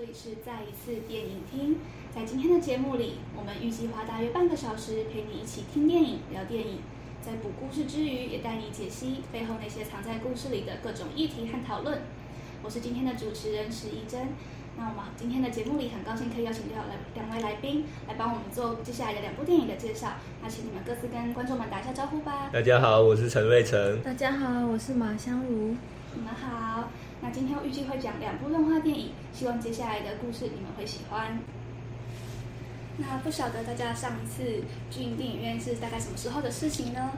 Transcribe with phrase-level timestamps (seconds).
[0.00, 1.76] 这里是再一次电影厅。
[2.10, 6.78] 在今天的节目里，我们预计花大约半个小时陪你一起听电影、聊电影，
[7.20, 12.00] 在补故事之余，也带你解析背后那些藏在故事里的各种议题和讨论。
[12.62, 14.28] 我是今天的主持人史一珍。
[14.78, 20.12] 那我们今天的节目里，很高兴可以邀请到来两位来宾来帮我们做接下来的两部电影的介绍。
[20.40, 22.48] 那请你们各自跟观众们打一下招呼吧。
[22.50, 24.02] 大家好，我是陈瑞成。
[24.02, 25.76] 大家好，我是马香如。
[26.14, 26.88] 你们好。
[27.22, 31.38] 那今天我预计会讲两部动画电影，希望接下来的故事你们会喜欢。
[32.96, 37.12] 那不晓得大家上一次去电影院是大概什么时候的事情呢？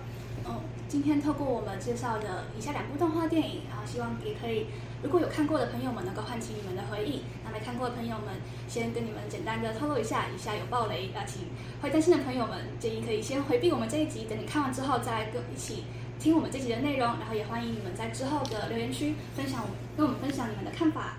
[0.44, 4.66] 哦，今天透过我们介绍的以下两部动画电影，然后希望也可以，
[5.04, 7.22] 如果有看过的朋友们能够唤起你们的回忆。
[7.44, 8.34] 那没看过的朋友们，
[8.66, 11.42] 先跟你们简单的透露一下，以下有暴雷，啊，请
[11.80, 15.84] 会担心的朋友们建议可以先回避我们这一集，等你看完之后再跟一起。
[16.22, 19.64] 听我们这集的内容，然后也欢迎你们在之后的留言区分享，
[19.96, 21.16] 跟我们分享你们的看法。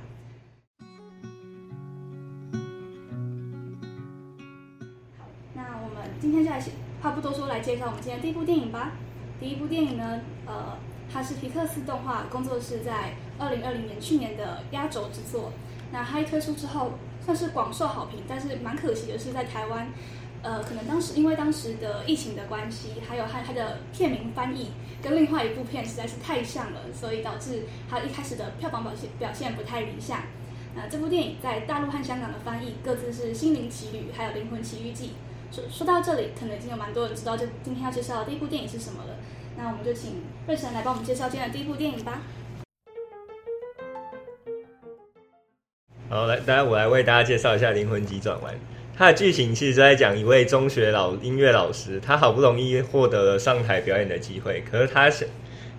[5.19, 6.63] 好，那我们今天就来
[7.01, 8.93] 话不多说，来介绍我们今天第一部电影吧。
[9.41, 10.77] 第一部电影呢，呃，
[11.11, 15.51] 它是皮克斯动画工作室在二零二零年去年的压轴之作。
[15.91, 19.89] 那它一推出之后，算是广受好评，但是蛮可惜的是，在台湾。
[20.43, 30.19] 呃，可能当时因为当时的疫情的关系，还有和它的片名翻译跟另外一部片实在是太像了，所以导致它一开始的票房表现表现不太理想。
[30.75, 35.11] 那这部电影在大陆和香港的翻译各自是《心灵奇旅》还有《灵魂奇遇记》。
[35.55, 39.15] 说说到这里，可能已经有蛮多人知道这今天要介绍的第一部电影是什么了。
[39.55, 42.21] 那我们就请瑞神来帮我们介绍今天的第一部电影吧。
[46.09, 48.53] 好，来，大家我来为大家介绍一下《灵魂急转弯》。
[48.95, 55.09] 它的剧情其实是在讲一位中学老音乐老师，他好不容易获得了上台表演的机会，可是他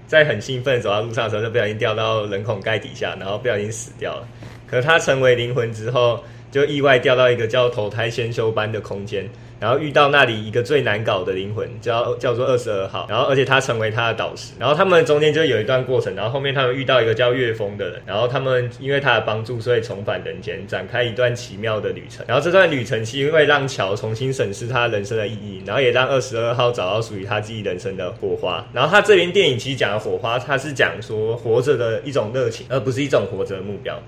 [0.06, 4.28] 在很兴奋走到路上的时候，就不小心掉到人孔盖底下，然后不小心死掉了。
[4.66, 9.28] 可是他成为灵魂之后，就意外掉到一个叫投胎先修班的空间。
[9.64, 13.06] 然后遇到那里一个最难搞的灵魂，叫叫做二十二号。
[13.08, 14.52] 然后而且他成为他的导师。
[14.58, 16.14] 然后他们中间就有一段过程。
[16.14, 18.02] 然后后面他们遇到一个叫岳峰的人。
[18.04, 22.22] 然后他们因为他的帮助，所以重返人间，展开一段奇妙的旅程。
[22.28, 28.62] 然后这段旅程其实会让乔重新审视他人生的意义，然后也让二十二号找到属于他自己人生的火花。
[28.74, 33.98] 然后他这边电影其实讲的火花，他是讲说活着的一种热情，而不是一种活着的目标。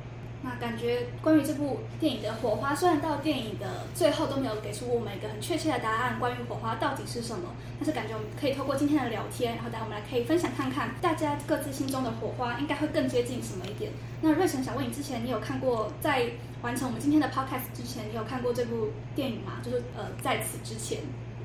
[0.77, 7.49] 感觉关于这部电影的火花，虽然到电影的最后都没有给出我们一个很确切的答案，关于火花到底是什么，
[7.79, 13.91] 但是感觉我们可以透过今天的聊天，然后等我们来可以分享看看，大家各自心中的火花应该会更接近什么一点。
[14.21, 16.27] 那瑞成想问你，之前你有看过在
[16.61, 19.55] 完成我们今天的 podcast 之前，你有看过这部电影吗？
[19.65, 20.99] 就是呃，在此之前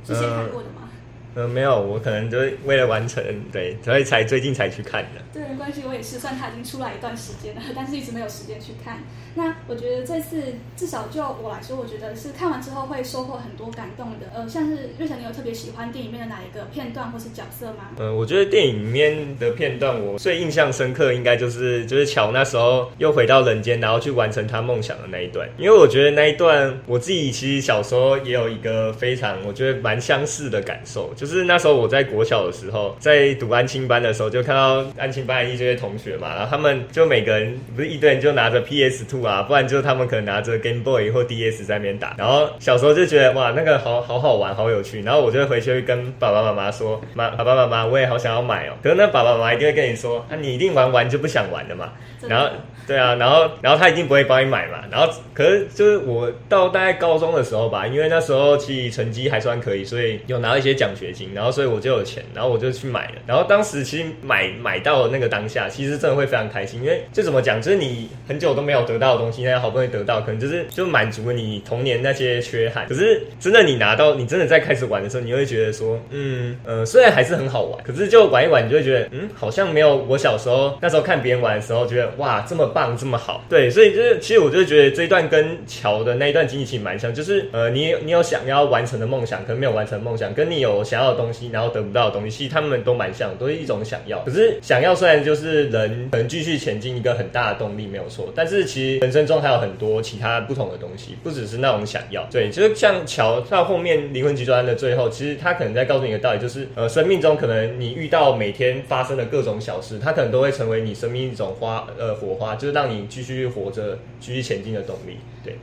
[0.04, 0.90] 之前看过的吗？
[1.34, 5.22] 没有，我可能就是为了完成，对，所以才最近才去看的。
[5.34, 9.00] 对，没关系，我也是，算它已经出来一段时间了， 但是一直没有时间去看。
[9.34, 14.28] 那我觉得这次至少就我来说，我觉得是看完之后会收获很多感动的。
[14.36, 17.92] 呃，像是瑞晨，你有特别喜欢电影里面的哪一个片段或是角色吗？
[17.98, 25.48] 呃，我觉得电影里面的片段，我最印象深刻应该就是就是乔那时候又回到人间，然后去完成他梦想的那一段。
[25.58, 31.14] 因为我觉得那一段我自己其实小时候也有一个非常我觉得蛮相似的感受。
[31.22, 42.16] 就是那时候我在国小的时候，在读安亲班的时候，就看到安亲班的一些同学嘛，然后他们就每个人不是一堆人就拿着 PS Two 啊，不然就是他们可能拿着 Game Boy 或 DS 在那边打。
[42.18, 45.04] 然后小时候就觉得哇，那个好好好玩，好有趣。
[45.04, 48.74] 然后我就会回去跟爸爸妈妈说，妈，爸爸妈妈，我也好想要买哦。
[48.82, 51.92] 可是那爸爸妈妈一定会跟你说，啊，你一定玩完就不想玩了嘛。
[52.28, 52.50] 然后
[52.88, 54.80] 对啊，然后然后他一定不会帮你买嘛。
[54.92, 61.52] 然后可是就是我到大概高中的时候吧，因为那时候其实成绩还算可以，所以有拿到一些奖学金，然后。
[61.52, 63.16] 所以我就有钱，然后我就去买了。
[63.28, 72.88] 然后当时其实买买到那个当下，其实真的会非常开心，因为就怎么讲，就是你很久都没有得到的东西，那好不容易得到，可能就是就满足了你童年那些缺憾。
[72.88, 83.44] 可是真的你拿到，你真的在开始玩的时候，你会觉得说，嗯呃，虽然还是很好玩，可是就玩一玩，你就会觉得，嗯，好像没有我小时候那时候看别人玩的时候，觉得哇这么棒这么好。
[83.50, 91.50] 对，所以就是其实我就觉得这一段跟乔的那一段经历其实蛮像，就是呃你你有想要完成的梦想，可能没有完成梦想，跟你有想要的东西。
[91.52, 94.20] 然后得不到的东西，其实他们都蛮像，都是一种想要。
[94.20, 98.32] 可是想要虽然就是人可能继续前进一个很大的动力，没有错。
[98.36, 102.24] 但是其实人生中还有很多其他不同的东西，不只是那种想要。
[102.32, 115.18] 对，就是像乔到后面灵魂急转弯的最后，其实他可能在告诉你一个道理，就是呃，生命中可能你遇到每天发生的各种小事，它可能都会成为你生命一种花呃火花，就是让你继续活着、继续前进的动力。
[115.44, 115.54] 对，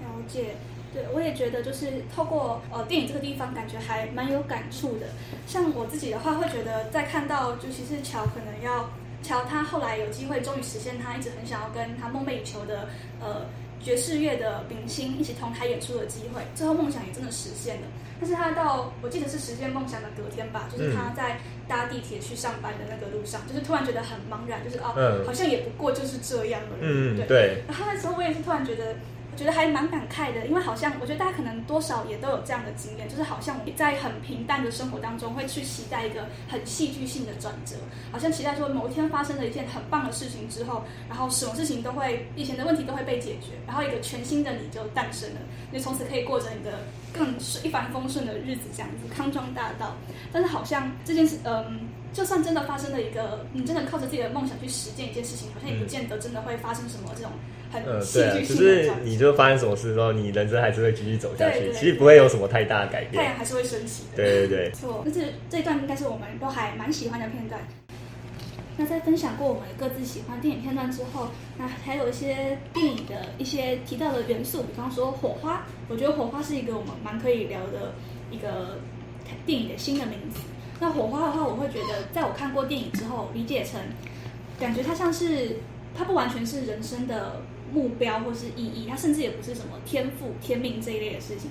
[0.00, 0.40] 了解。
[0.96, 5.06] 对，我也觉得就是透过呃电影这个地方，感觉还蛮有感触的。
[5.46, 8.88] 像我自己的话，会觉得在看到，尤其是乔可能要
[9.22, 12.88] 乔他后来有机会终于实现他一直很想要跟他梦寐以求的
[13.20, 13.44] 呃
[13.78, 17.82] 爵士乐的明星一起同台演出的机会，最后梦想也真的实现了。
[18.18, 21.38] 但是他到我记得是实现梦想的隔天吧，就是他在
[21.68, 26.80] 搭地铁去上班的那个路上，就是突然觉得很茫然，就是哦，好像也不过就是这样而已。
[26.80, 27.62] 嗯，对。
[27.68, 28.96] 然后那时候我也是突然觉得。
[29.36, 37.76] 觉得还蛮感慨的，因为好像我觉得大家可能多少也都有这样的经验，就是好像我在很平淡的生活当中会去期待一个很戏剧性的转折，
[38.10, 45.40] 好像期待说某一天发生了一件很棒的事情之后，然后什么事情都会以前的问题都会被解决，然后一个全新的你就诞生了，
[45.70, 46.80] 你从此可以过着你的
[47.12, 49.94] 更一帆风顺的日子，这样子康庄大道。
[50.32, 51.80] 但是好像这件事，嗯，
[52.16, 57.30] 就算真的发生了一个，你真的靠着自己的梦想去实践一件事情，好像也不见得真的会发生什么这种。
[57.74, 63.22] 嗯，对，就是你就发生什么事之后，你人生还是会继续走下去，其实不会有什么太大的改变。
[63.22, 64.16] 太阳还是会升起的。
[64.16, 65.02] 对对对，错。
[65.04, 65.20] 那这
[65.50, 67.60] 这一段应该是我们都还蛮喜欢的片段。
[68.78, 71.28] 那在分享过我们各自喜欢电影片段之后，
[71.58, 75.66] 那还有一些电影的一些提到的元素，比方说火花。
[75.88, 77.92] 我觉得火花是一个我们蛮可以聊的
[78.30, 78.78] 一个
[79.44, 80.40] 电影的新的名字。
[80.80, 83.80] 那火花的话，我会觉得在我看过电影之后，理解成
[84.58, 85.56] 感觉它像是
[85.96, 87.42] 它不完全是人生的。
[87.72, 91.50] 目标或是意义，它甚至也不是什么天赋、天命这一类的事情。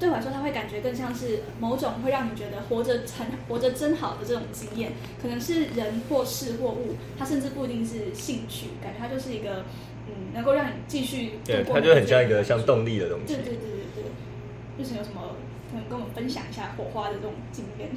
[0.00, 4.90] 对我来说，它会感觉更像是某种会让你觉得活着很活着真好的这种经验，
[5.22, 9.64] 可能是人或事或物，它甚至不一定是兴趣，感觉它就是一个
[10.08, 11.38] 嗯，能够让你继续。
[11.44, 13.26] 对，它就很像一个像动力的东西。
[13.26, 14.04] 对对对对对。
[14.76, 15.36] 就是有什么
[15.70, 17.90] 可能跟我们分享一下火花的这种经验？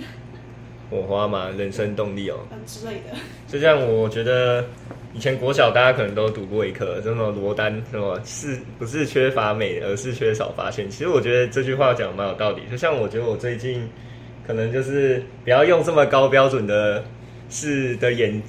[0.90, 3.18] 火花嘛，人生动力哦，之类的。
[3.48, 4.66] 就像我觉得。
[5.14, 10.88] 以前国小大家可能都读过一课，什么罗丹什么是不是缺乏美，而是缺少发现。
[10.88, 12.62] 其实我觉得这句话讲蛮有道理。
[12.70, 13.90] 就像我觉得我最近
[14.46, 17.04] 可能就是不要用这么高标准的
[17.50, 18.40] 视的眼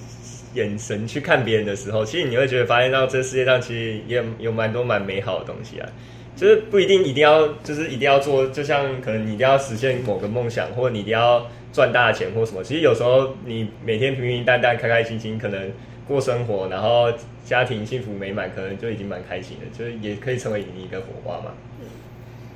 [0.52, 5.88] 眼神去看别人的时候，其实你会觉得发现到这世界上其实也有蛮多蛮美好的东西啊。
[6.36, 12.62] 就是不一定一定要就是一定要做，就像可能你一定要实现某个梦想，或者你一定要赚大钱或什么。
[12.62, 15.70] 其实有时候你每天平平淡淡、开开心心，可能。
[16.08, 17.12] 过生活，然后
[17.44, 21.52] 家庭幸福美满，可能就已经蛮开心的，就是也可以成为你一个火花嘛。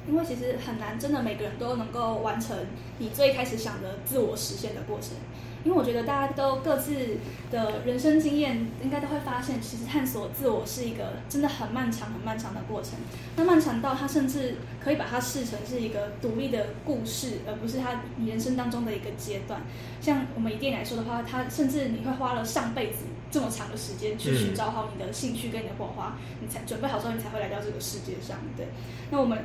[0.09, 2.57] 因为其实很难，真的每个人都能够完成
[2.97, 5.19] 你最开始想的自我实现的过程。
[5.65, 6.93] 因为我觉得大家都各自
[7.51, 12.95] 的人生经验，应该都会发现，其实探索自我是一个真的很漫长、很漫长的过程。
[13.37, 19.61] 那漫长到它甚至可以把它视成是一个独立的故事，而不是他你人生当中的一个阶段。
[20.01, 28.37] 像我们以电影来说的话，他甚至你会花了上辈子这么长的时间去寻找好你的兴趣跟你的火花，你才准备好之后，你才会来到这个世界上。
[28.57, 28.67] 对，
[29.11, 29.39] 那我们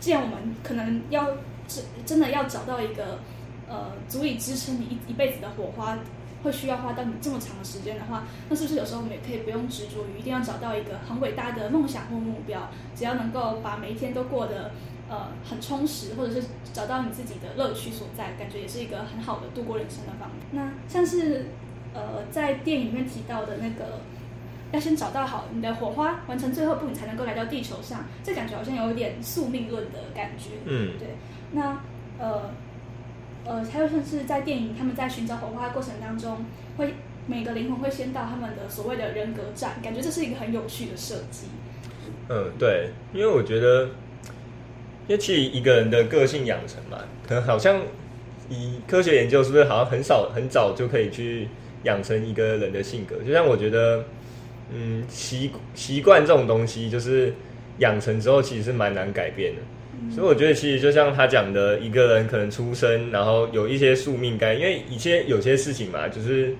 [0.00, 1.28] 既然我们可能要
[1.68, 3.20] 真真的要找到一个。
[3.72, 5.98] 呃，足以支撑你一一辈子的火花，
[6.42, 14.72] 会需要花到你这么长的时间的话，那是不是有时候我们也可以不用执着于一定要找到一个很伟大的梦想或目标，只要能够把每一天都过得
[15.08, 20.34] 呃很充实，或者是找到你自己的乐趣所在，感觉也是一个很好的度过人生的方法。
[20.50, 21.46] 那像是
[21.94, 24.00] 呃在电影里面提到的那个，
[24.72, 30.50] 要先找到好你的火花，完成最后步，你才能够来到地球上，这感觉好像有一点宿命论的感觉。
[30.66, 31.16] 嗯，对。
[31.52, 31.80] 那
[32.18, 32.50] 呃。
[33.44, 36.44] 呃，还有像是在电影，他们在寻找火花的过程当中，
[36.76, 36.94] 会
[37.26, 41.46] 每个灵魂会先到他们的所谓的人格站，感觉这是一个很有趣的设计。
[42.28, 43.84] 嗯，对，因为我觉得，
[45.08, 47.82] 因为其实一个人的个性养成嘛，可能好像
[48.48, 51.48] 以科学研究，是不是好像很少很早就可以去
[51.82, 53.16] 养成一个人的性格？
[53.26, 54.04] 就像我觉得，
[54.72, 57.34] 嗯，习习惯这种东西，就是
[57.78, 59.62] 养成之后，其实是蛮难改变的。
[60.10, 66.54] 所以我觉得，其实就像他讲的，一个人可能出生，然后有一些宿命感，因为一些有些事情嘛，就是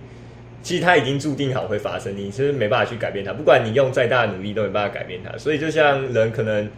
[0.63, 5.37] 其实他已经注定好会发生，你是没办法去改变它，不管你用再大的努力都没办法改变它。
[5.37, 6.71] 所以就像人可能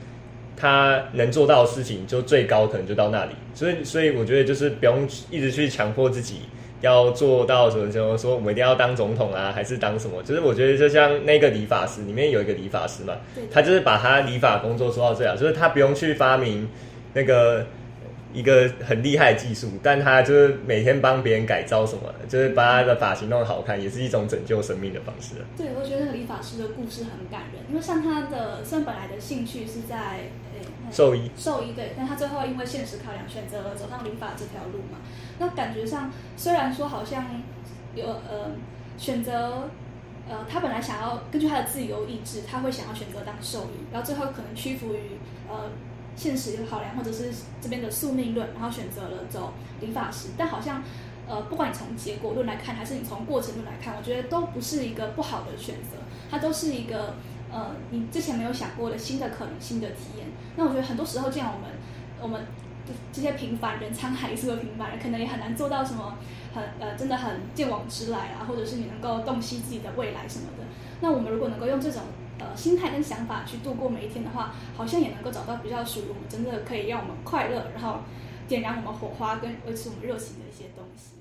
[0.56, 3.32] 他能做到的事情，就最高可能就到那里。
[3.54, 6.40] 所以，所以我觉得就是不用一直去强迫自己。
[6.84, 7.90] 要做到什么？
[7.90, 10.22] 什么说我们一定要当总统啊，还是当什么？
[10.22, 13.14] 就是我觉得就像那个理发师里面有一个理发师嘛，
[13.50, 16.68] 他就是把他理发工作做到最好，就是他不用去发明
[17.14, 17.66] 那个
[18.34, 25.36] 一个很厉害的技术，但他就是每天帮别人改造什么，就是把他的发型弄得好看，也是一种拯救生命的方式。
[25.56, 30.24] 对，我觉得理发师的故事很感人，因为像他的虽然本来的兴趣是在。
[30.92, 34.98] 兽医，兽医对，但他最后因为现实考量，选择了走上理发这条路嘛。
[35.38, 37.24] 那感觉上，虽然说好像
[37.94, 38.52] 有呃
[38.98, 39.70] 选择，
[40.28, 45.16] 呃，他本来想要根据他的自由意志，他会想要选择当兽医，然后最后可能屈服于
[45.48, 45.70] 呃
[46.16, 47.30] 现实考量或者是
[47.60, 50.28] 这边的宿命论，然后选择了走理发师。
[50.36, 50.82] 但好像
[51.26, 55.96] 呃，不管你从结果论来看，还是你从过程论来看，我觉得都不是一个不好的选择，
[56.30, 57.14] 它都是一个
[57.50, 60.26] 呃你之前没有想过的新的可能性的体验。
[60.56, 61.70] 那我觉得很多时候，这样我们
[62.20, 62.46] 我们
[63.10, 66.18] 这些平凡人，沧海一粟的平凡人，可能也很难做到什么
[66.54, 70.64] 很呃真的很见往知来啊，或者是你能够洞悉自己的未来什么的。
[71.00, 72.02] 那我们如果能够用这种
[72.38, 78.00] 呃心态跟想法去度过每一天的话，好像也能够找到比较属于我们真的可以让我们快乐，然后
[78.46, 81.13] 点燃我们火花跟维持我们热情的一些东西。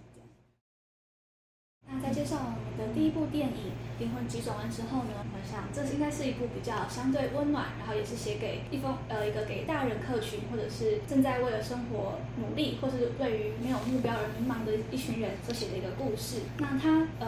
[1.94, 16.42] 那在介绍我们的第一部电影《灵魂急转弯》之后呢，我想这应该是一部比较相对温暖，然后也是写给一封呃一个给大人客群，或者是正在为了生活努力，或是对于没有目标而迷茫的一群人所写的一个故事。
[16.58, 17.28] 那它呃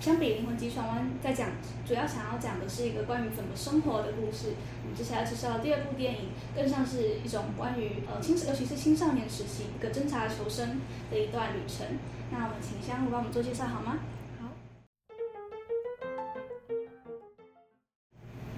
[0.00, 1.48] 相比《灵魂急转弯》在讲，
[1.84, 4.54] 主要想要讲的是一个关于怎么生活的故事。
[4.96, 11.84] 接下来介绍第二部电影，更像是一种关于呃青尤其是青少年时期一个侦查求生的一段旅程。
[12.30, 13.98] 那我们请香茹帮我们做介绍好吗？
[14.40, 14.48] 好。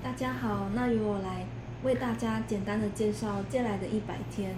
[0.04, 1.46] 大家好，那由我来
[1.82, 4.52] 为大家简单的介绍《借来的一百天》。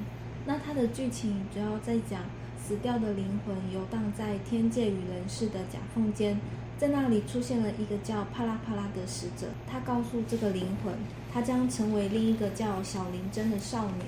[0.44, 2.23] 那它的剧情主要在讲
[2.58, 6.40] 死掉的灵魂游荡在天界与人世的夹缝间，
[6.76, 10.92] 在那里出现了一个叫帕拉帕拉的使者，他告诉这个灵魂，
[11.32, 14.06] 他将成为另一个叫小林真的少年。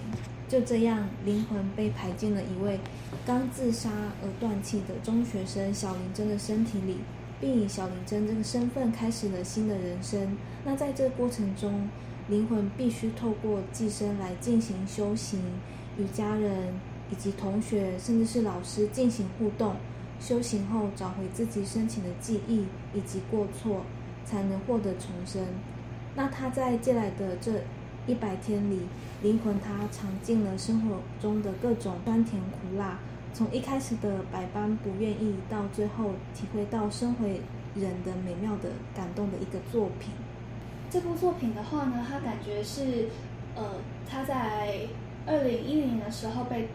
[0.49, 2.81] 就这样，灵魂被排进了一位
[3.25, 3.89] 刚自杀
[4.23, 6.97] 而断气的中学生小林真的身体里，
[7.41, 10.37] 并以小林真这个身份开始了新的人生。
[10.65, 11.89] 那在这过程中，
[12.29, 15.41] 灵魂必须透过寄生来进行修行，
[15.97, 16.75] 与家人
[17.13, 19.77] 以及同学，甚至是老师进行互动。
[20.19, 23.83] 修行后，找回自己生前的记忆以及过错，
[24.25, 25.43] 才能获得重生。
[26.15, 27.53] 那他在借来的这。
[28.07, 28.81] 一百天里，
[29.23, 32.99] 灵魂他尝尽了生活中的各种酸甜苦辣，
[33.33, 37.43] 从一开始的百般不愿意，到最后体会到生回
[37.75, 40.13] 人的美妙的感动的一个作品。
[40.89, 43.09] 这部作品的话呢，它感觉是，
[43.55, 43.63] 呃，
[44.11, 44.89] 它在
[45.27, 46.69] 二零一零年的时候被，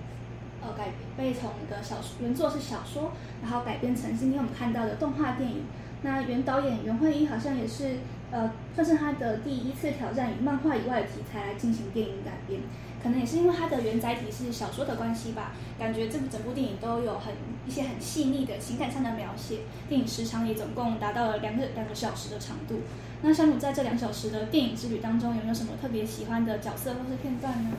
[0.61, 3.11] 呃改被从一个小说原作是小说，
[3.41, 5.63] 然后改编成今天我们看到的动画电影。
[6.03, 7.97] 那原导演袁慧英好像也是。
[8.31, 12.59] 呃，算是他的第一次挑战以漫画以外的题材来进行电影改编，
[13.01, 17.33] 可能也是因为它的原载体是小说的关系吧，感觉这部整部电影都有很
[17.65, 19.59] 一些很细腻的情感上的描写。
[19.87, 22.81] 电影时长也总共达到了两个两个小时的长度。
[23.21, 27.71] 那小鲁在这两小时的电影之旅当中，有没有什么特别喜欢的角色或是片段呢？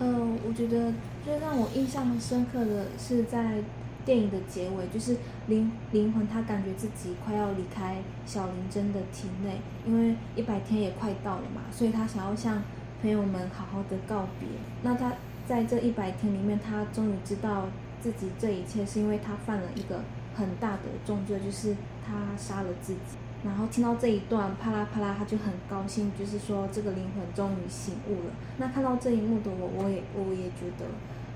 [0.00, 0.92] 呃，我觉得
[1.24, 3.62] 最让我印象深刻的是在。
[4.06, 5.16] 电影的结尾就是
[5.48, 12.62] 灵灵魂，他感觉自己快要离开小林真的体内，因为一百天也快到了嘛，所以他想要向
[13.02, 14.48] 朋友们好好的告别。
[14.82, 15.12] 那他
[15.44, 17.66] 在这一百天里面，他终于知道
[18.00, 20.00] 自己这一切是因为他犯了一个
[20.36, 23.18] 很大的重罪，就是他杀了自己。
[23.44, 28.32] 然后听到这一段啪啦啪啦，他就很高兴，就是说这个灵魂终于醒悟了。
[28.58, 30.86] 那看到这一幕的我，我也我也觉得。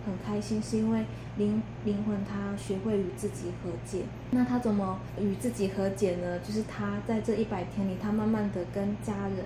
[0.04, 1.04] 很开心，是因为
[1.36, 4.02] 灵灵魂他学会与自己和解。
[4.30, 6.38] 那他怎么与自己和解呢？
[6.40, 9.44] 就是他在这一百天里，他慢慢的跟家人、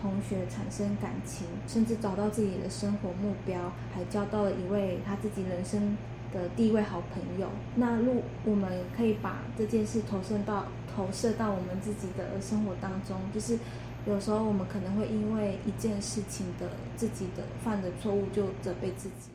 [0.00, 5.96] 同学产生感情，甚至找到自己的生活目标，还交到了一位他自己人生
[6.32, 7.48] 的第一位好朋友。
[7.74, 13.58] 那如我们可以把这件事投射到投射到我们自己的生活当中，就是
[14.06, 19.30] 有时候我们可能会因为一件事情的自己的犯的错误就责备自己。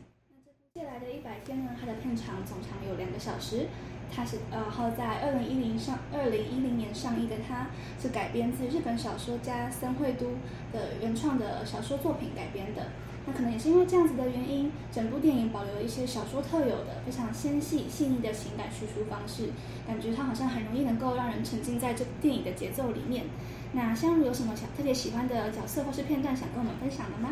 [1.44, 3.66] 借来的一百天呢，它的片长总长有两个小时。
[4.14, 7.66] 它是呃，后在二零一零上二零一零年上映的，它
[8.00, 10.26] 是改编自日本小说家森惠都
[10.72, 12.86] 的原创的小说作品改编的。
[13.26, 19.48] 那可能也是因为这样子的原因，整部电影保留了一些小说特有的非常纤细细腻的情感叙述方式，
[19.86, 23.24] 感觉它好像很容易能够让人沉浸在这电影的节奏里面。
[23.72, 27.30] 那香如有什么想特别喜欢的角色或是片段想跟我们分享的吗？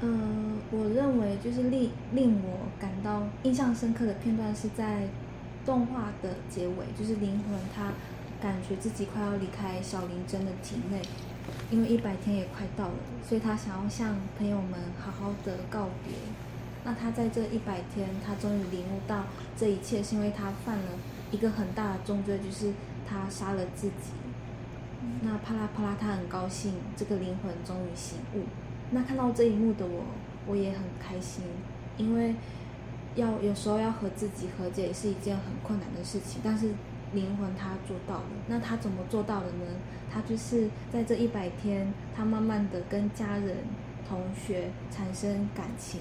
[0.00, 0.41] 嗯，
[0.72, 5.06] 我认为就是令令我感到印象深刻的片段是在
[5.66, 7.92] 动画的结尾，就是灵魂他
[8.40, 11.02] 感觉自己快要离开小林真的体内，
[11.70, 16.14] 因为一百天也快到了，所以他想要向朋友们好好的告别。
[16.84, 19.24] 那他在这一百天，他终于领悟到
[19.56, 20.98] 这一切是因为他犯了
[21.30, 22.72] 一个很大的重罪，就是
[23.06, 24.12] 他杀了自己。
[25.20, 28.44] 那啪啦啪啦，他很高兴，这个灵魂终于醒悟。
[28.90, 30.04] 那看到这一幕的我，
[30.46, 31.44] 我也很开心，
[31.96, 32.34] 因为
[33.14, 36.70] 要有时候要和自己和解是一件很困难的事情，但是
[37.12, 38.24] 灵魂他做到了。
[38.48, 39.66] 那他怎么做到的呢？
[40.10, 43.56] 他就是在这一百天，他慢慢的跟家人、
[44.08, 46.00] 同学产生感情，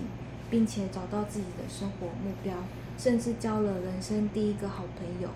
[0.50, 2.54] 并且找到自己的生活目标，
[2.98, 5.30] 甚至交了人生第一个好朋友。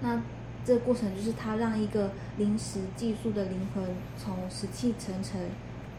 [0.00, 0.22] 那
[0.64, 3.84] 这个过程就是他让一个临时寄宿的灵魂，
[4.16, 5.40] 从死气沉沉、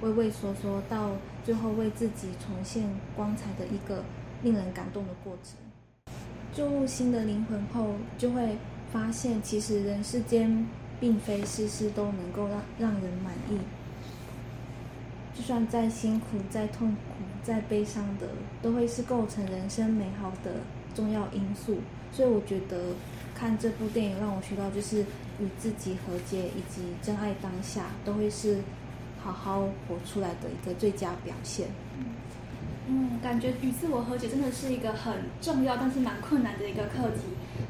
[0.04, 1.12] 畏畏缩缩，到
[1.46, 2.84] 最后为自己重现
[3.16, 4.04] 光彩的一个
[4.44, 5.56] 令人感动的过程。
[6.54, 8.58] 注入新的灵魂后，就会
[8.92, 10.68] 发现，其实人世间
[11.00, 13.58] 并非事事都能够让让人满意。
[15.34, 18.28] 就算再辛苦、再痛苦、再悲伤的，
[18.62, 20.52] 都会是构成人生美好的
[20.94, 21.78] 重要因素。
[22.12, 22.94] 所以，我觉得
[23.34, 25.02] 看这部电影让我学到，就是
[25.40, 28.60] 与自己和解以及真爱当下，都会是
[29.24, 31.68] 好好活出来的一个最佳表现。
[32.86, 37.22] 嗯，感觉与自我和解真的是一个很重要，但是蛮困难的一个课题。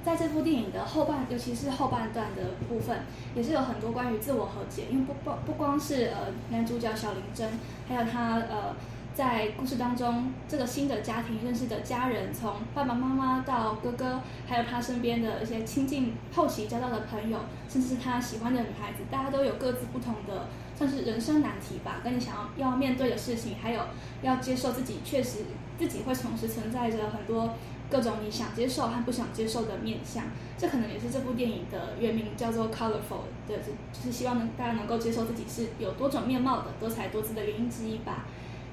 [0.04, 3.02] 在这部电影的后半，尤其是后半段的部分，
[3.36, 4.86] 也是有很多关于自我和解。
[4.90, 7.48] 因为不不不光是呃男主角小林真，
[7.88, 8.76] 还有他呃
[9.14, 17.38] 在故事当中这个新的家庭认识的家人，从爸爸妈妈到哥哥，还有他身边的一些亲近后期交到的朋友，
[17.70, 20.48] 甚至是他喜欢的女孩子，大家都有各自不同的。
[20.84, 23.82] 算是人生难题吧，跟你想要要面对的事情，还有
[24.22, 25.40] 要接受自己确实
[25.80, 27.56] 自己会同时存在着很多
[27.90, 30.26] 各种你想接受和不想接受的面相。
[30.58, 33.58] 这可能也是这部电影的原名叫做 Colorful 的，
[33.94, 38.26] 就是希望能大家能够接受自己是有多种面貌的、多彩多姿的原因之一吧。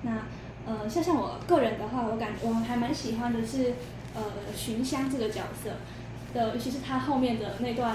[0.02, 0.22] 那
[0.66, 3.74] 呃，像像我个人的话，我感我还蛮喜欢的是
[4.16, 4.22] 呃
[4.56, 5.70] 寻香这个角色
[6.34, 7.94] 的，尤其是他后面的那段。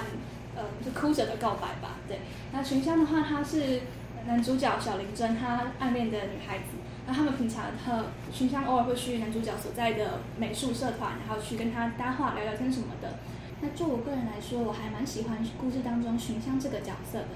[0.58, 2.18] 呃，就哭着的告白吧，对。
[2.50, 3.82] 那寻香的话，她是
[4.26, 6.64] 男主角小林真他暗恋的女孩子。
[7.06, 13.18] 那他们平常，和，寻香偶尔会去男主角所在的美术社团，然后去跟他搭话、聊聊天什么的。
[13.60, 17.28] 那就我个人来说，我还蛮喜欢故事当中寻香这个角色的。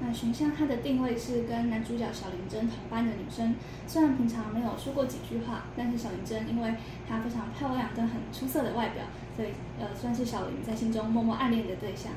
[0.00, 3.54] 那寻香她的定位是跟男主角小林真同班的女生，
[3.86, 6.74] 虽然平常没有说过几句话，但是小林真因为
[7.06, 9.04] 她非常漂亮跟很出色的外表，
[9.36, 12.12] 所以呃算是小林在心中默默暗恋的对象。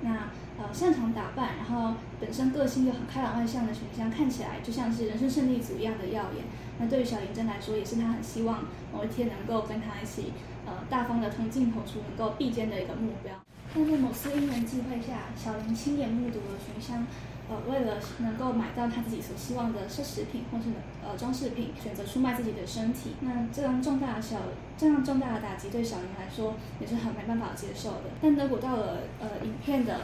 [0.00, 6.44] 那呃擅长打扮，然后本身个性又很开朗外向的群香，看起来就像是人生胜利组一样的耀眼。
[6.78, 10.32] 那对于小林真来说，也是他很希望某一天能够跟他一起
[10.66, 13.34] 呃大方的同进同出，能够并肩的一个目标。
[13.74, 17.06] 但在某次因缘际会下，小林亲眼目睹了群香。
[17.50, 20.64] 呃，为了能够买到他自己所希望的奢侈品或是
[21.02, 24.36] 呃装饰品，选择出卖自己的身体，那这样重大的小
[24.76, 28.02] 这样重大的打击对小林来说也是很没办法接受的。
[28.20, 29.98] 但如果到了呃影片的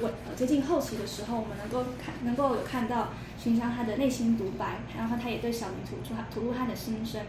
[0.00, 7.20] 尾接近后期的时候，我们能够看能够有看到寻香他的内心独白，然后他也对小明吐出吐露他的心声。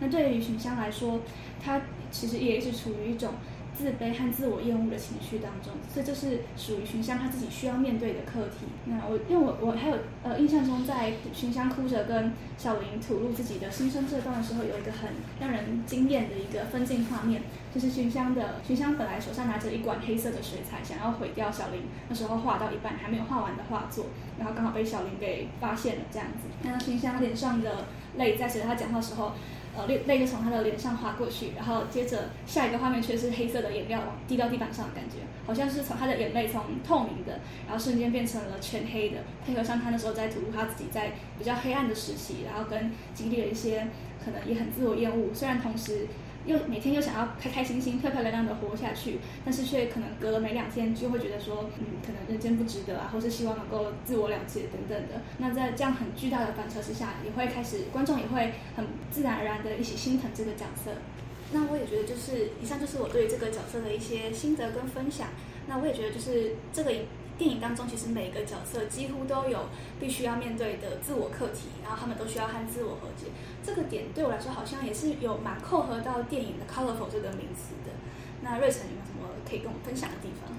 [0.00, 1.20] 那对于寻香来说，
[1.62, 3.34] 他其实也一直处于一种。
[3.82, 8.66] 自卑和自我厌恶的情绪当中，所以这是属于寻香他自己需要面对的课题。
[8.84, 17.42] 那我因为我我还有呃印象中，在寻香哭着跟小林吐露自己的心声这段的时候，有一个很让人惊艳的一个分镜画面，
[17.74, 24.06] 就是寻香的寻香本来手上拿着一管黑色的水彩，想要毁掉小林那时候画到一半还没有画完的画作，
[24.38, 26.46] 然后刚好被小林给发现了这样子。
[26.62, 29.32] 那寻香脸上的泪在随着他讲话的时候。
[29.76, 43.88] 呃，泪泪就从他的脸上滑过去，然后接着下一个画面却是黑色的颜料滴到地板上的感觉，好像是从他的眼泪从透明的，然后瞬间变成了全黑的，配合上他那时候在吐露他自己在比较黑暗的时期，然后跟经历了一些
[44.24, 46.06] 可能也很自我厌恶，虽然同时。
[46.44, 55.22] 又每天又想要开开心心、漂漂亮亮的活下去，但是却可能隔了没两天就会觉得说，嗯，可能人间不值得啊，或是希望能够自我了结等等的。
[55.38, 60.90] 那在这样很巨大的反差之下，也会开始观众也会很自然而然的一起心疼这个角色。
[61.52, 65.28] 那我也觉得就是以上就是我对这个角色的一些心得跟分享。
[65.66, 66.92] 那我也觉得就是这个。
[67.38, 69.68] 电影当中，其实每个角色几乎都有
[69.98, 73.26] 必须要面对的自我课题，然后他们都需要和自我和解。
[73.64, 77.92] 这个点对我来说，好像也是有蛮扣合到电影的 “colorful” 这个名词的。
[78.42, 80.52] 那瑞成有没有什么可以跟我分享的地方？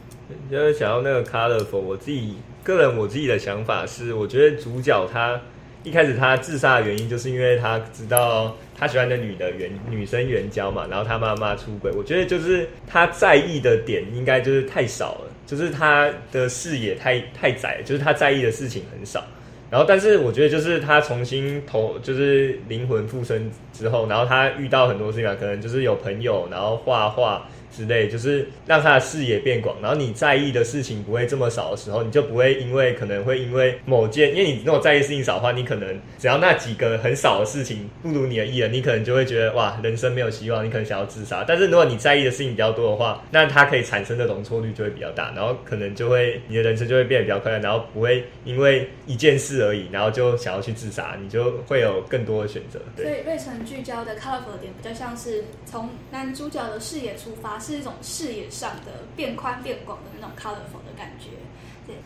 [0.49, 5.39] 就是想要那个 “colorful”，我自己个人我自己的想法是，我觉得主角他
[5.83, 11.91] 一开始他自杀的原因，就是因为他知道他喜欢的女的原女生援交嘛，然后他妈妈出轨。
[11.91, 15.32] 我觉得就是他在意的点应该就是太少了。
[15.45, 19.23] 就是他的视野太太窄，就是他在意的事情很少。
[19.69, 41.43] 然后，但是我觉得，就是他重新投，就是灵魂附身之后，然后他遇到很多事情啊，可能就是有朋友，然后画画，之类，就是让他的视野变广，然后你在意的事情不会这么少的时候，你就不会因为可能会因为某件，因为你如果在意事情少的话，你可能只要那几个很少的事情不如你的意了，你可能就会觉得哇，人生没有希望，你可能想要自杀。
[41.47, 52.79] 但是如果你在意的事情比较多的话，那它可以产生的容错率就会比较大，然后可能就会你的人生就会变得比较快乐，然后不会因为一件事而已，然后就想要去自杀，你就会有更多的选择。
[52.95, 61.29] 所以瑞城聚焦的 colorful 点比较像是从男主角的视野出发，是一种视野上的变宽变广的那种 colorful 的感觉。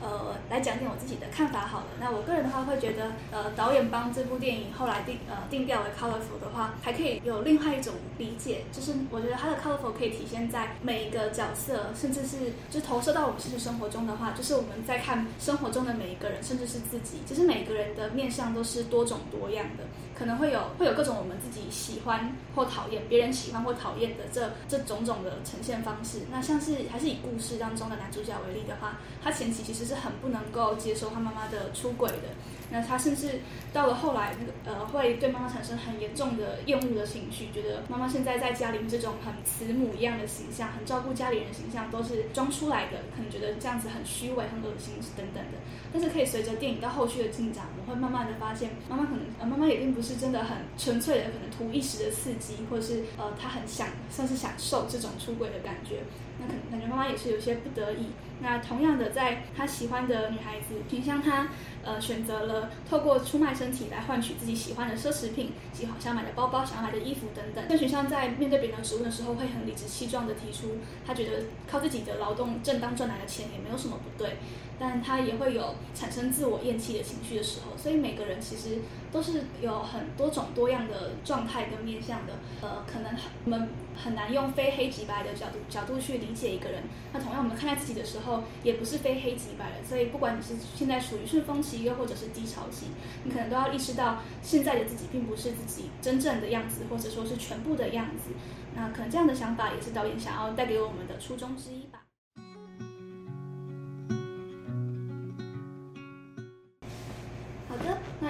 [0.01, 1.85] 呃，来讲点我自己的看法好了。
[1.99, 19.83] 那我个人的话会觉得，呃，导演帮这部电影后来定呃定调为 colorful 的话，还可以有另外一种理解，就是我觉得它的 colorful 可以体现在每一个角色，甚至是就投射到我们现实生活中的话，就是我们在看生活中的每一个人，甚至是自己，其实每个人的面相都是多种多样的，
[20.17, 26.19] 可能会有会有各种我们自己喜欢或讨厌，别人喜欢或讨厌的这这种种的呈现方式。
[26.31, 32.29] 那像是还是以故事当中的男主角为例的话，他前期其实是很不能够接受他妈妈的出轨的，
[32.71, 33.41] 那他甚至
[33.73, 45.57] 到了后来，那个呃，会对妈妈产生很严重的厌恶的情绪，觉得妈妈现在在家里面这种很慈母一样的形象，很照顾家里人的形象都是装出来的，可能觉得这样子很虚伪、很恶心等等的。
[45.91, 56.03] 但是可以随着电影到后续的进展，我会慢慢的发现，妈妈可能呃，妈妈也并不是真的很纯粹的，可能图一时的刺激，或者是呃，她很想算是享受这种出轨的感觉。
[56.39, 58.07] 那可能感觉妈妈也是有些不得已。
[58.39, 61.47] 那同样的，在他喜欢的女孩子，群香他
[61.83, 67.65] 呃选择了透过出卖身体来换取自己喜欢的奢侈品，喜想买的包包、想要买的衣服等等。
[67.67, 74.37] 那群香在面对别人的质问的时候，会很理直气壮的提出，他觉得靠自己的劳动正当赚来的钱也没有什么不对。
[74.79, 78.79] 但他也会有产生自我厌弃的情绪的时候，所以每个人其实
[79.11, 82.33] 都是有很多种多样的状态跟面向的。
[82.61, 83.11] 呃，可能
[83.45, 86.83] 我们很难用非黑即白的角度角度去理解一个人。
[87.11, 89.83] 那同样，我们看待自己的时候，也不是非黑即白的。
[89.87, 92.87] 所以，不管你是现在处于顺风期，又或者是低潮期，
[93.23, 98.31] 你可能都要意识到，现在的自己并不是自己真正的样子，或者说是全部的样子。
[98.75, 101.86] 那可能这样的想法，也是导演想要带给我们的初衷之一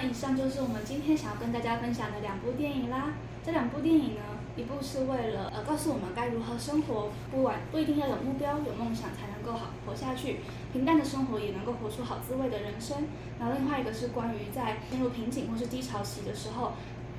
[0.08, 3.12] 以上就是我们今天想要跟大家分享的两部电影啦。
[3.44, 4.20] 这两部电影呢，
[4.56, 10.40] 一部是为了呃告诉我们该如何生活，不管不一定要有目标、有梦想才能够好活下去，
[10.72, 13.04] 平淡的生活也能够活出好滋味的人生。
[13.38, 16.72] 然后另外一个是关于在进入瓶颈或是低潮期的时候。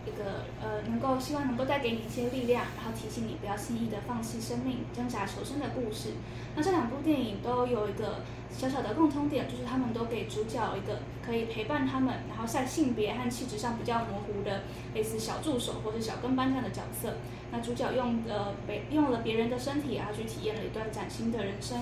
[0.05, 6.13] 一个呃，能够希望能够带给你一些力量，然后提醒你不要轻易的放弃生命，挣扎求生的故事。
[6.55, 17.15] 那这两部电影都有一个小小的共通点，就是他们都给主角一个可以陪伴他们，然后在性别和气质上比较模糊的类似小助手或者小跟班这样的角色。
[17.51, 21.77] 那主角用呃别用了别人的身体，然后去体验了一段崭新的人生。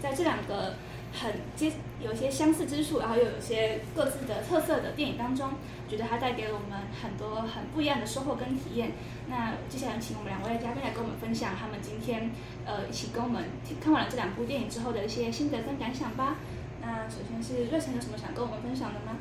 [0.00, 0.74] 在这两个
[1.12, 5.50] 很接有些相似之处，然后又有些各自的特色的电影当中。
[5.88, 8.92] 觉得它带给了我们很多很不一样的收获跟体验。
[9.28, 12.30] 那接下来请我们两位嘉宾来跟我们分享他们今天
[12.64, 13.44] 呃一起跟我们
[13.78, 16.36] 看完了这两部电影之后的一些心得跟感想吧。
[16.80, 19.18] 那首先是瑞晨有什么想跟我们分享的吗？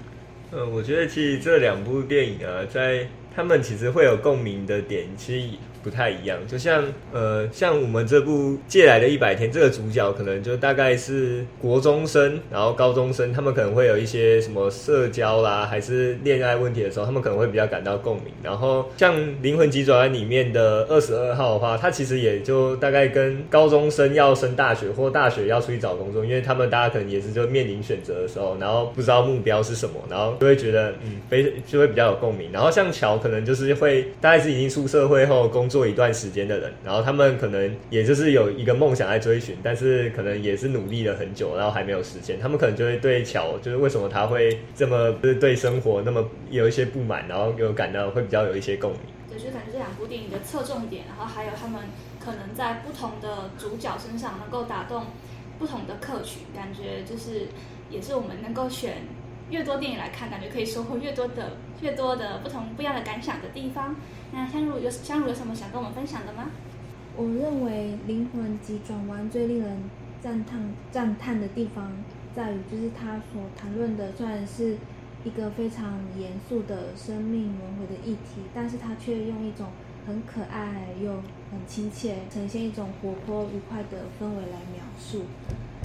[0.51, 5.57] 呃，我觉得其实这两部电影啊，在他们其实会有共鸣的点，其实。
[5.83, 18.25] 不太一样，就像呃，像我们这部《借来的一百天》，这个主角可能就大概是国中生，然后高中生，他们可能会有一些什么社交啦，还是恋爱问题的时候，他们可能会比较感到共鸣。
[18.43, 32.51] 然后像《灵魂急转弯》里面的二十二号的话，他其实也就大概跟高中生要升大学或大学要出去找工作，因为他们大家可能也是就面临选择的时候，然后不知道目标是什么，然后就会觉得嗯，非就会比较有共鸣。
[32.51, 35.70] 然后像乔，可能就是会大概是已经出社会后工。
[35.71, 42.37] 做一段时间的人，然后他们可能也就是有一个梦想在追寻，但是可能也是努力了很久，然后还没有实现。
[42.39, 48.99] 他们可能就会对乔，就是为什么他会这么就是对生活那么有一些不满，然后有感到会比较有一些共鸣。
[49.29, 51.79] 对，就感觉这两部电影的侧重点，然后还有他们
[52.19, 55.05] 可能在不同的主角身上能够打动
[55.57, 57.47] 不同的客群，感觉就是
[57.89, 58.97] 也是我们能够选。
[59.49, 63.93] 越多电影来看，感觉可以收获越多的、越多的不同不一样的感想的地方。
[64.33, 66.49] 那香如有香如有什么想跟我们分享的吗？
[67.17, 69.77] 我认为《灵魂急转弯》最令人
[70.21, 71.91] 赞叹赞叹的地方，
[72.33, 74.77] 在于就是他所谈论的虽然是
[75.25, 79.67] 一个非常严肃的生命轮回的议题，但是他却用一种
[80.07, 81.15] 很可爱又
[81.51, 85.23] 很亲切，呈现一种活泼愉快的氛围来描述。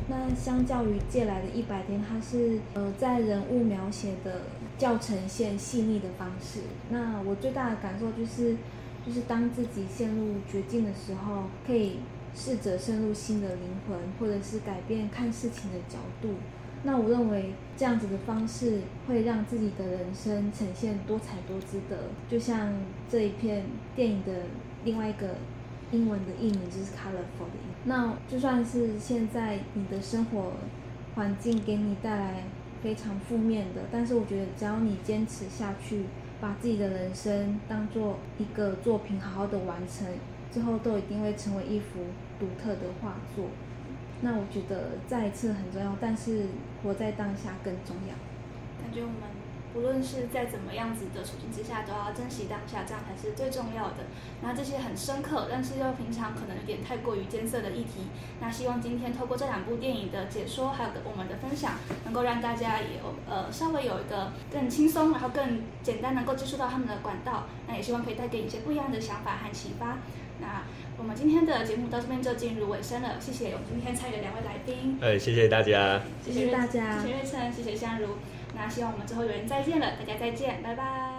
[0.08, 4.42] 那相较于借来的一百天，它是呃在人物描写的
[4.78, 6.60] 较呈现细腻的方式。
[6.90, 8.56] 那我最大的感受就是，
[9.04, 11.96] 就是当自己陷入绝境的时候，可以
[12.34, 16.34] 试着深入新的灵魂，或者是改变看事情的角度。
[16.84, 22.72] 那我认为这样子的方式会让自己的人生呈现多彩多姿的，就像
[23.10, 23.64] 这一片
[23.96, 24.32] 电影的
[24.84, 25.34] 另外一个
[25.90, 27.75] 英文的译名就是 “colorful” 的。
[27.86, 30.52] 那就算是现在你的生活
[31.14, 32.42] 环境给你带来
[32.82, 36.04] 非常负面的，但是我觉得只要你坚持下去，
[36.40, 40.06] 把自己的人生当做一个作品，好好的完成，
[40.50, 42.00] 最后都一定会成为一幅
[42.40, 43.46] 独特的画作。
[44.20, 46.46] 那我觉得再一次很重要，但是
[46.82, 48.14] 活在当下更重要。
[48.82, 49.16] 感觉我们
[49.76, 54.08] 无论是在怎么样子的处境之下，都要珍惜当下，这样才是最重要的。
[54.40, 58.08] 那这些很深刻，但是又平常可能有点太过于艰涩的议题，
[58.40, 67.44] 那希望今天透过这两部电影的解说，还有我们的分享，能够让大家有呃稍微有一个更轻松，然后更简单能够接触到他们的管道。
[67.68, 69.98] 那也希望可以带给你一些不一样的想法和启发。
[70.38, 70.62] 那
[70.98, 78.08] 我们今天的节目到这边就进入尾声了，谢谢我们今天参与的两位来宾，哎，谢谢大家，谢谢大家，谢谢瑞琛，谢谢香如，
[78.56, 81.15] 那希望我们之后有缘再见了，大家再见，拜拜。